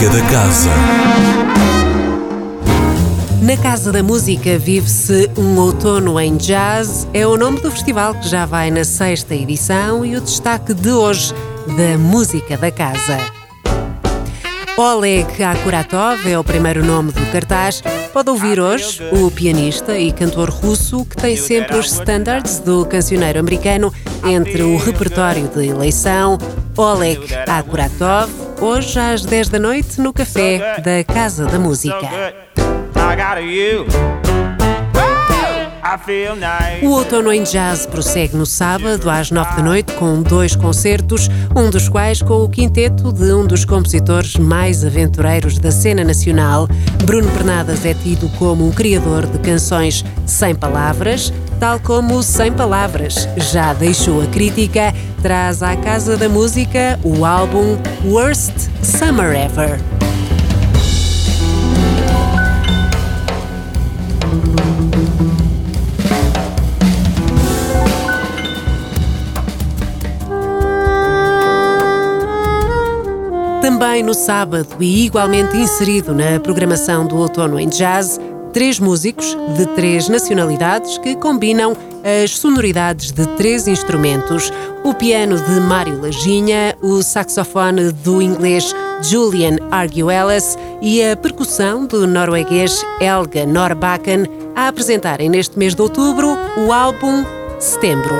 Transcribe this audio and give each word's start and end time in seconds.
Música 0.00 0.18
da 0.18 0.30
Casa. 0.30 0.70
Na 3.42 3.56
Casa 3.58 3.92
da 3.92 4.02
Música 4.02 4.58
vive-se 4.58 5.30
um 5.36 5.58
outono 5.58 6.18
em 6.18 6.38
jazz. 6.38 7.06
É 7.12 7.26
o 7.26 7.36
nome 7.36 7.60
do 7.60 7.70
festival 7.70 8.14
que 8.14 8.26
já 8.26 8.46
vai 8.46 8.70
na 8.70 8.82
sexta 8.82 9.34
edição 9.34 10.02
e 10.02 10.16
o 10.16 10.20
destaque 10.22 10.72
de 10.72 10.90
hoje 10.90 11.34
da 11.76 11.98
Música 11.98 12.56
da 12.56 12.70
Casa. 12.70 13.18
Oleg 14.78 15.42
Akuratov 15.42 16.26
é 16.26 16.38
o 16.38 16.42
primeiro 16.42 16.82
nome 16.82 17.12
do 17.12 17.30
cartaz. 17.30 17.82
Pode 18.10 18.30
ouvir 18.30 18.58
hoje 18.58 19.02
o 19.12 19.30
pianista 19.30 19.98
e 19.98 20.12
cantor 20.12 20.48
russo 20.48 21.04
que 21.04 21.16
tem 21.16 21.36
sempre 21.36 21.76
os 21.76 21.92
standards 21.92 22.58
do 22.60 22.86
cancioneiro 22.86 23.38
americano 23.38 23.92
entre 24.24 24.62
o 24.62 24.78
repertório 24.78 25.46
de 25.48 25.66
eleição. 25.66 26.38
Oleg 26.74 27.20
Akuratov, 27.46 28.30
hoje 28.60 28.98
às 28.98 29.24
10 29.24 29.48
da 29.48 29.58
noite 29.58 30.00
no 30.00 30.12
café 30.12 30.80
da 30.80 31.02
Casa 31.02 31.46
da 31.46 31.58
Música. 31.58 31.96
O 36.82 36.90
Outono 36.90 37.32
em 37.32 37.42
Jazz 37.42 37.86
prossegue 37.86 38.36
no 38.36 38.44
sábado 38.44 39.08
às 39.08 39.30
nove 39.30 39.56
da 39.56 39.62
noite 39.62 39.92
com 39.94 40.22
dois 40.22 40.54
concertos, 40.54 41.28
um 41.56 41.70
dos 41.70 41.88
quais 41.88 42.20
com 42.22 42.44
o 42.44 42.48
quinteto 42.48 43.12
de 43.12 43.32
um 43.32 43.46
dos 43.46 43.64
compositores 43.64 44.36
mais 44.36 44.84
aventureiros 44.84 45.58
da 45.58 45.70
cena 45.70 46.04
nacional. 46.04 46.68
Bruno 47.04 47.28
Bernadas 47.30 47.84
é 47.84 47.94
tido 47.94 48.28
como 48.38 48.66
um 48.66 48.70
criador 48.70 49.26
de 49.26 49.38
canções 49.38 50.04
sem 50.26 50.54
palavras, 50.54 51.32
tal 51.60 51.78
como 51.78 52.22
Sem 52.22 52.50
Palavras 52.50 53.28
já 53.36 53.74
deixou 53.74 54.22
a 54.22 54.26
crítica, 54.26 54.94
traz 55.20 55.62
à 55.62 55.76
Casa 55.76 56.16
da 56.16 56.26
Música 56.26 56.98
o 57.04 57.26
álbum 57.26 57.76
Worst 58.02 58.70
Summer 58.82 59.36
Ever. 59.36 59.78
Também 73.60 74.02
no 74.02 74.14
sábado 74.14 74.76
e 74.80 75.04
igualmente 75.04 75.58
inserido 75.58 76.14
na 76.14 76.40
programação 76.40 77.06
do 77.06 77.16
Outono 77.18 77.60
em 77.60 77.68
Jazz, 77.68 78.18
três 78.52 78.78
músicos 78.78 79.36
de 79.56 79.66
três 79.74 80.08
nacionalidades 80.08 80.98
que 80.98 81.16
combinam 81.16 81.76
as 82.22 82.38
sonoridades 82.38 83.10
de 83.10 83.26
três 83.36 83.66
instrumentos: 83.66 84.52
o 84.84 84.94
piano 84.94 85.36
de 85.38 85.60
Mário 85.60 86.00
Lajinha, 86.00 86.76
o 86.82 87.02
saxofone 87.02 87.92
do 87.92 88.20
inglês 88.20 88.74
Julian 89.02 89.56
Arguelles 89.70 90.58
e 90.80 91.02
a 91.02 91.16
percussão 91.16 91.86
do 91.86 92.06
norueguês 92.06 92.84
Helga 93.00 93.46
Norbakken, 93.46 94.24
a 94.54 94.68
apresentarem 94.68 95.28
neste 95.28 95.58
mês 95.58 95.74
de 95.74 95.82
outubro 95.82 96.36
o 96.56 96.72
álbum 96.72 97.24
Setembro. 97.58 98.16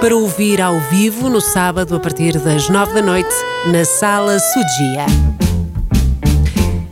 Para 0.00 0.16
ouvir 0.16 0.62
ao 0.62 0.80
vivo 0.80 1.28
no 1.28 1.42
sábado 1.42 1.94
a 1.94 2.00
partir 2.00 2.38
das 2.38 2.70
nove 2.70 2.94
da 2.94 3.02
noite 3.02 3.34
na 3.66 3.84
Sala 3.84 4.38
Sudia. 4.38 5.04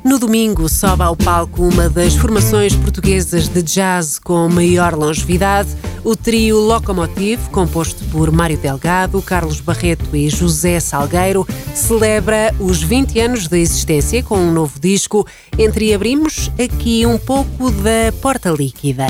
No 0.05 0.19
domingo 0.19 0.69
sobe 0.69 1.03
ao 1.03 1.17
palco 1.17 1.63
uma 1.63 1.89
das 1.89 2.15
formações 2.15 2.75
portuguesas 2.75 3.49
de 3.49 3.63
jazz 3.63 4.19
com 4.19 4.47
maior 4.49 4.95
longevidade, 4.95 5.71
o 6.05 6.15
trio 6.15 6.59
Locomotive, 6.59 7.49
composto 7.51 8.05
por 8.07 8.31
Mário 8.31 8.59
Delgado, 8.59 9.23
Carlos 9.23 9.61
Barreto 9.61 10.15
e 10.15 10.29
José 10.29 10.79
Salgueiro, 10.79 11.47
celebra 11.75 12.55
os 12.61 12.83
20 12.83 13.21
anos 13.21 13.49
de 13.49 13.59
existência 13.59 14.23
com 14.23 14.37
um 14.37 14.53
novo 14.53 14.79
disco. 14.79 15.27
Entreabrimos 15.59 16.51
aqui 16.63 17.07
um 17.07 17.17
pouco 17.17 17.71
da 17.71 18.13
Porta 18.21 18.51
Líquida. 18.51 19.07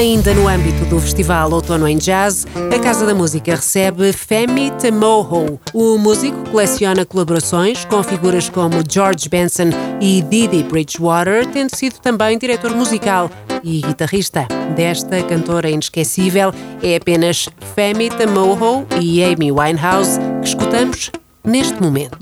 Ainda 0.00 0.32
no 0.32 0.48
âmbito 0.48 0.82
do 0.86 0.98
Festival 0.98 1.52
Outono 1.52 1.86
em 1.86 1.98
Jazz, 1.98 2.46
a 2.74 2.78
Casa 2.78 3.04
da 3.04 3.14
Música 3.14 3.54
recebe 3.54 4.14
Femi 4.14 4.70
Temoho. 4.70 5.60
O 5.74 5.98
músico 5.98 6.38
coleciona 6.48 7.04
colaborações 7.04 7.84
com 7.84 8.02
figuras 8.02 8.48
como 8.48 8.76
George 8.90 9.28
Benson 9.28 9.68
e 10.00 10.22
Didi 10.22 10.62
Bridgewater, 10.62 11.46
tendo 11.48 11.76
sido 11.76 11.98
também 11.98 12.38
diretor 12.38 12.74
musical 12.74 13.30
e 13.62 13.82
guitarrista. 13.82 14.48
Desta 14.74 15.22
cantora 15.22 15.68
inesquecível 15.68 16.50
é 16.82 16.96
apenas 16.96 17.46
Femi 17.74 18.08
Temoho 18.08 18.86
e 18.98 19.22
Amy 19.22 19.52
Winehouse 19.52 20.18
que 20.40 20.48
escutamos 20.48 21.10
neste 21.44 21.78
momento. 21.78 22.16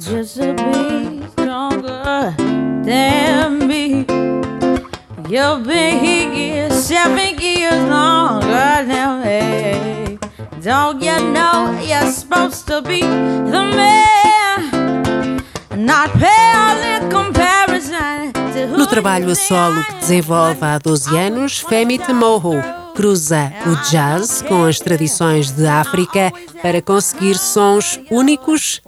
You've 5.28 5.64
been 5.66 6.02
here 6.02 6.70
seven 6.70 7.38
years 7.38 7.82
longer 7.84 8.86
than 8.86 9.20
me. 9.20 10.18
Don't 10.62 11.02
you 11.02 11.20
know 11.34 11.78
you're 11.82 12.10
supposed 12.10 12.66
to 12.68 12.80
be 12.80 13.02
the 13.02 13.62
man, 13.76 15.44
not 15.76 16.10
pale 16.12 16.82
in 16.82 17.10
comparison 17.10 18.32
No 18.74 18.86
trabalho 18.86 19.30
a 19.30 19.34
solo 19.34 19.84
que 19.84 19.96
desenvolve 19.96 20.64
há 20.64 20.78
12 20.78 21.14
anos, 21.14 21.58
Femi 21.58 21.98
Temoho 21.98 22.54
cruza 22.96 23.52
o 23.66 23.90
jazz 23.90 24.40
com 24.40 24.64
as 24.64 24.78
tradições 24.78 25.50
de 25.50 25.66
África 25.66 26.32
para 26.62 26.80
conseguir 26.80 27.36
sons 27.36 28.00
únicos 28.10 28.80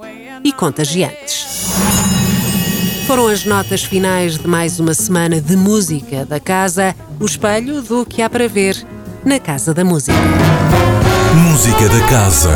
e 0.42 0.52
contagiantes. 0.54 2.09
Foram 3.10 3.26
as 3.26 3.44
notas 3.44 3.82
finais 3.82 4.38
de 4.38 4.46
mais 4.46 4.78
uma 4.78 4.94
semana 4.94 5.40
de 5.40 5.56
música 5.56 6.24
da 6.24 6.38
casa, 6.38 6.94
o 7.18 7.26
espelho 7.26 7.82
do 7.82 8.06
que 8.06 8.22
há 8.22 8.30
para 8.30 8.48
ver 8.48 8.86
na 9.24 9.40
Casa 9.40 9.74
da 9.74 9.84
Música. 9.84 10.16
Música 11.34 11.88
da 11.88 12.06
Casa. 12.06 12.52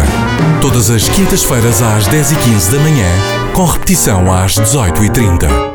Todas 0.62 0.90
as 0.90 1.08
quintas-feiras 1.08 1.82
às 1.82 2.06
10h15 2.06 2.70
da 2.70 2.78
manhã, 2.78 3.08
com 3.52 3.64
repetição 3.64 4.32
às 4.32 4.54
18h30. 4.54 5.73